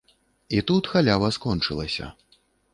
І 0.57 0.63
тут 0.71 0.89
халява 0.95 1.31
скончылася. 1.39 2.13